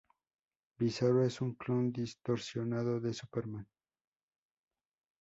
Bizarro 0.79 1.23
es 1.25 1.41
un 1.41 1.53
clon 1.53 1.91
distorsionado 1.91 2.99
de 2.99 3.13
Superman. 3.13 3.67